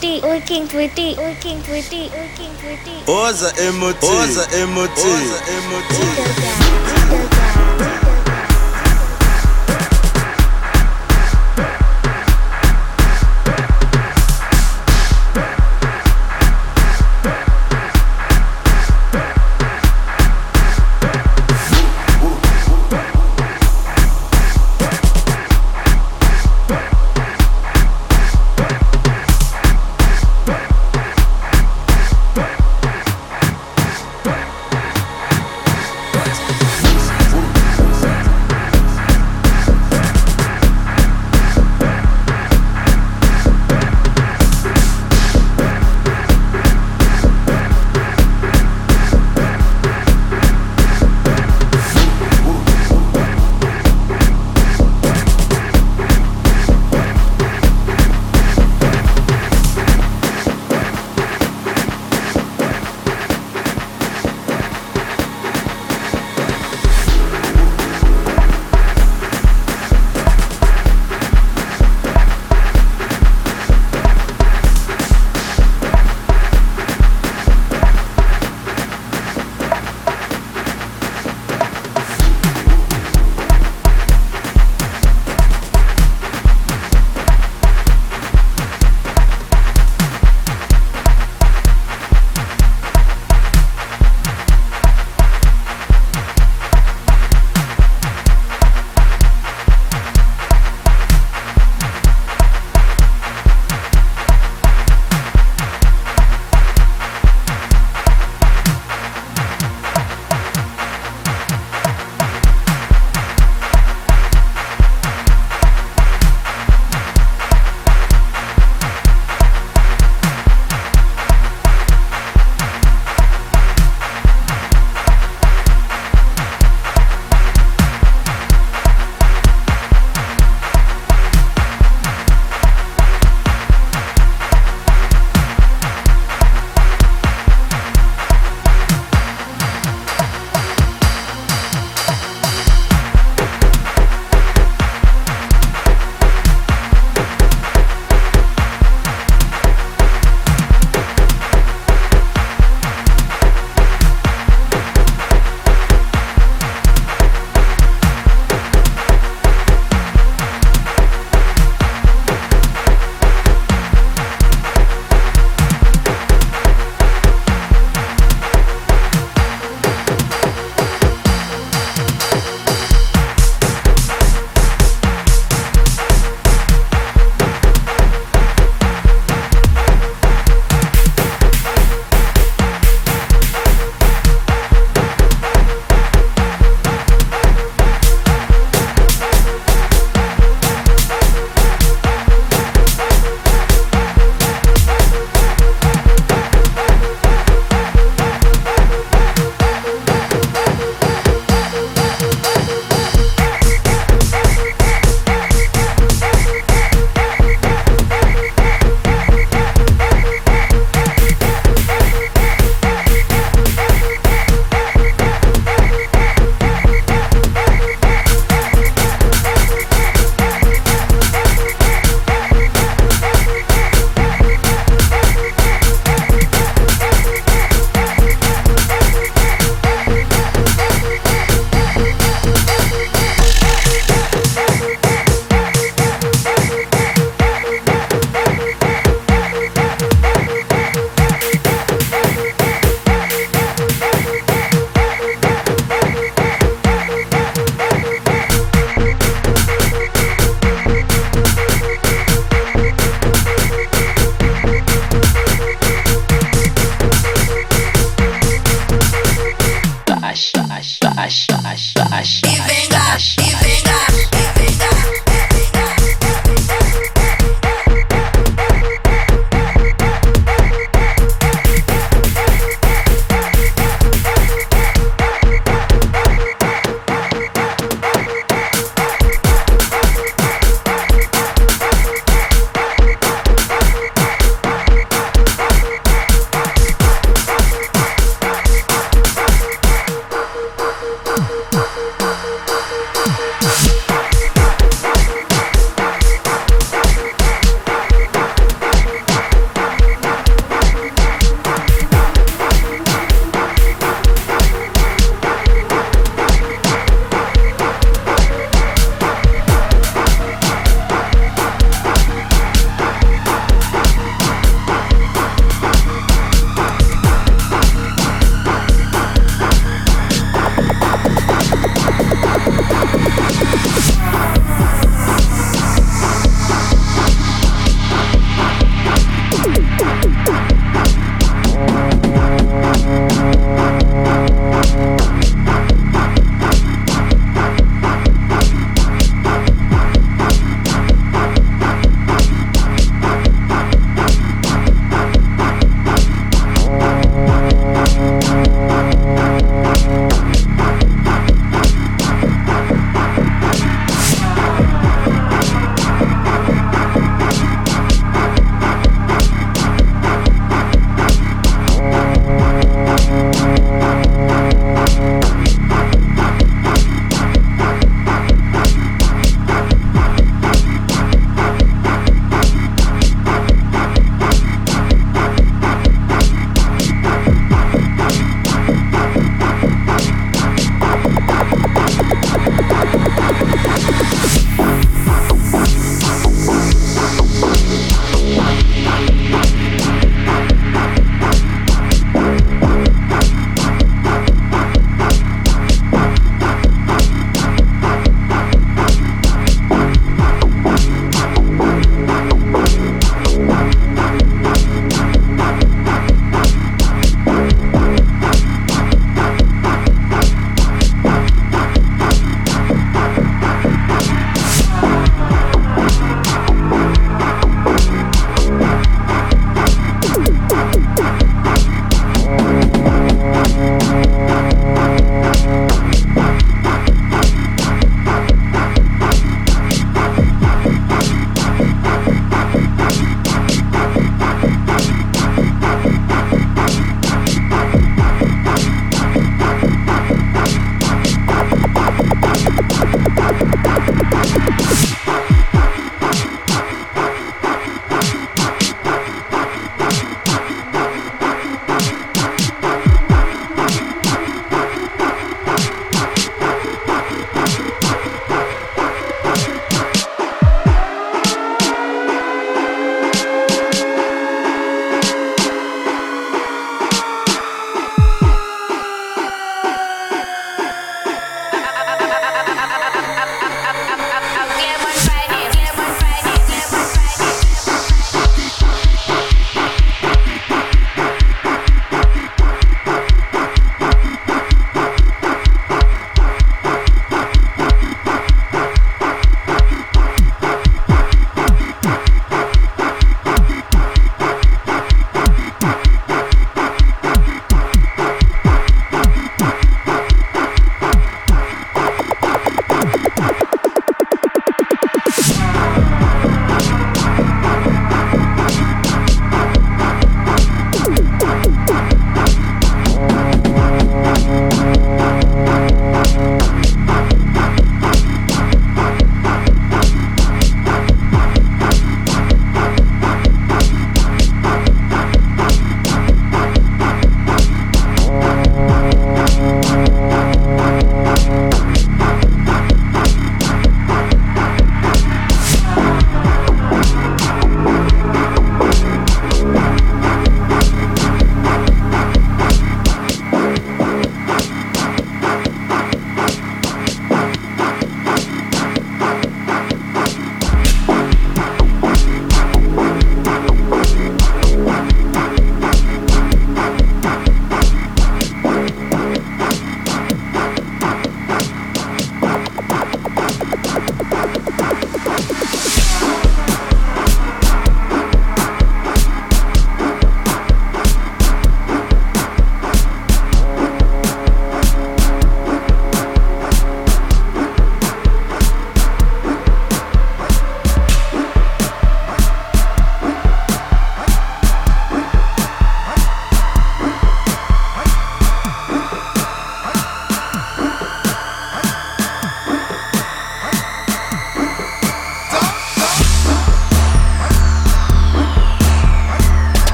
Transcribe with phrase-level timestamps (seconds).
[0.00, 2.90] tweety, oikin tweety, oikin tweety, oikin tweety.
[3.06, 6.95] Osa emoti, oza emoti, oza emoti.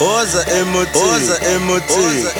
[0.00, 2.30] Osa emotiva, osa emotiva.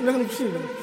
[0.00, 0.74] kushida lakini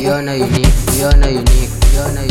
[0.00, 2.29] You're not unique, you're not unique, you're not unique.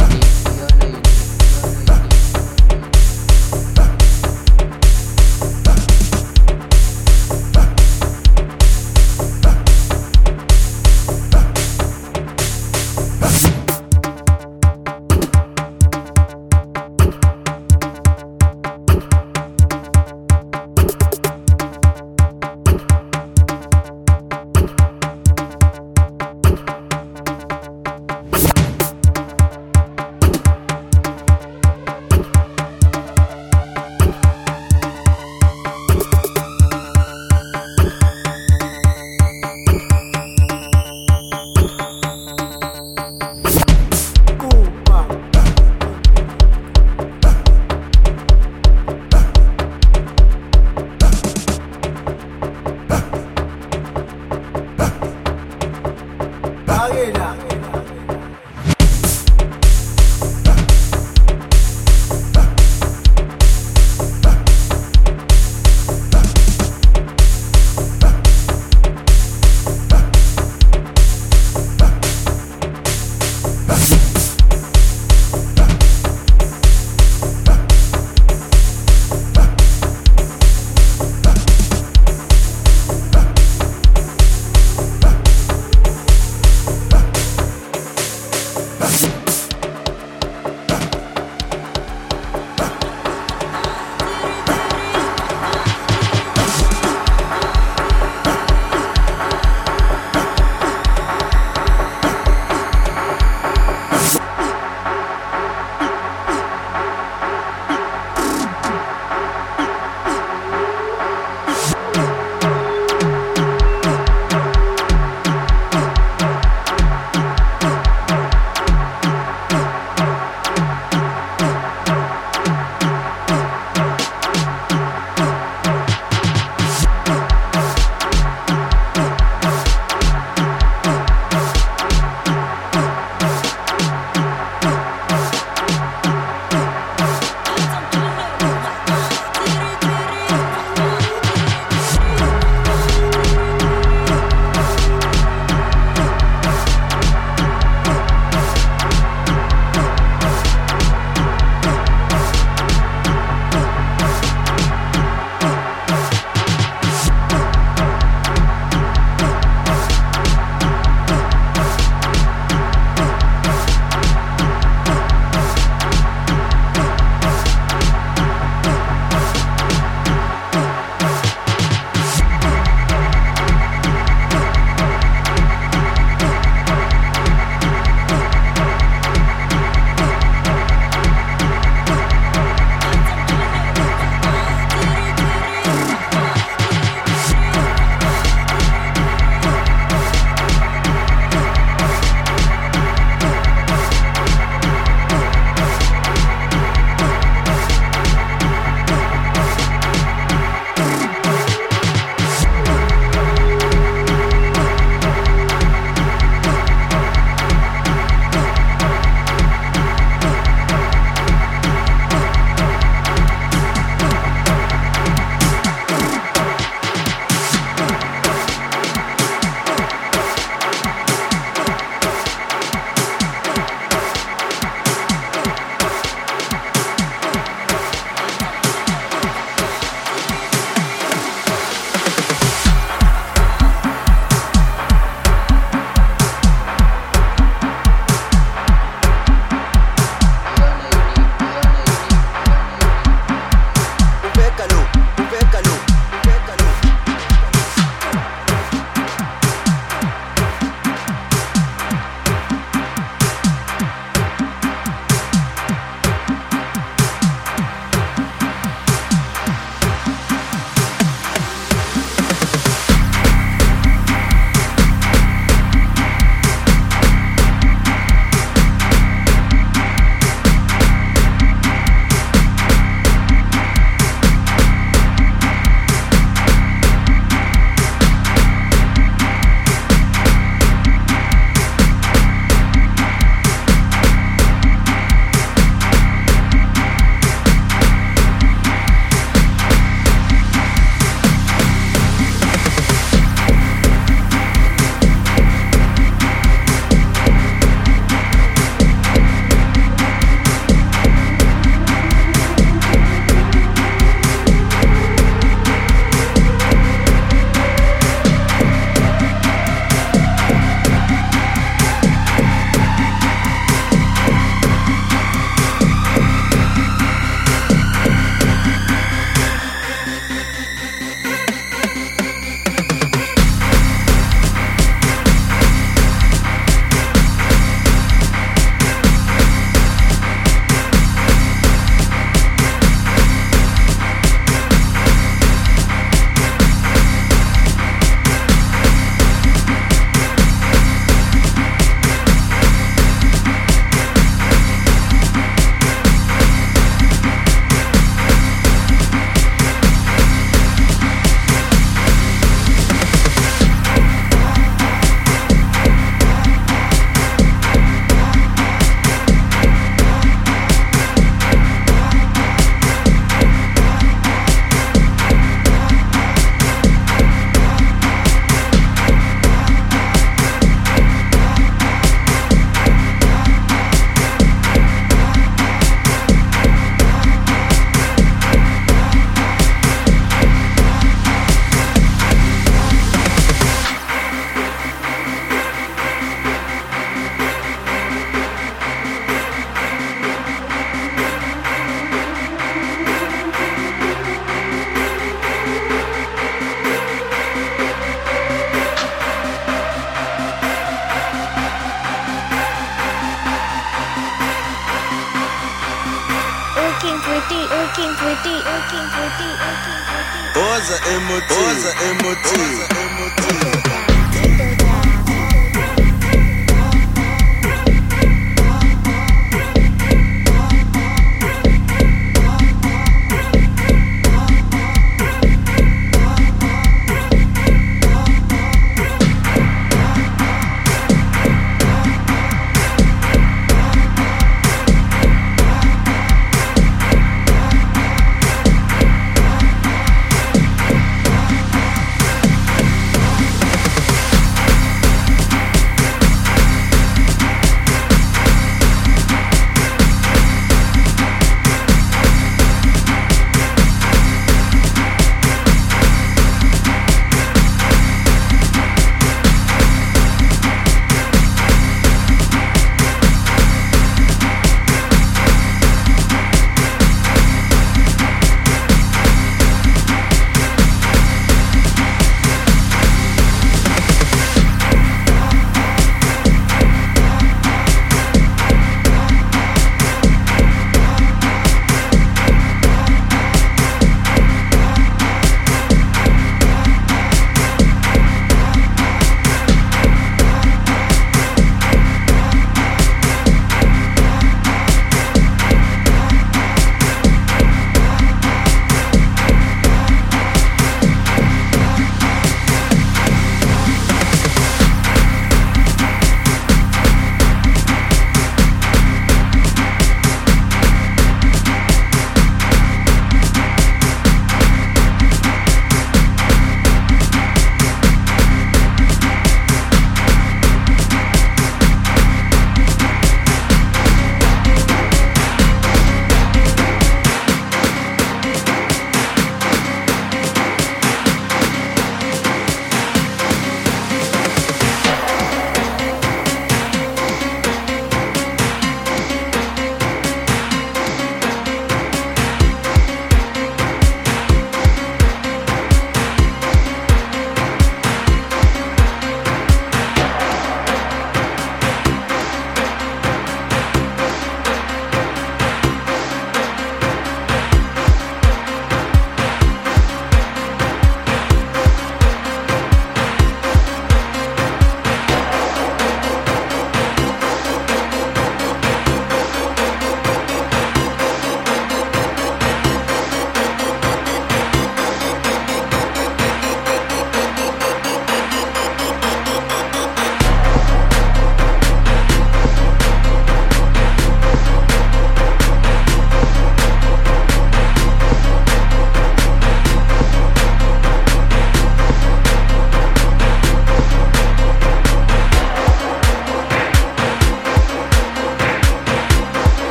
[56.91, 57.18] Oh, out here.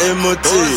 [0.00, 0.67] MOT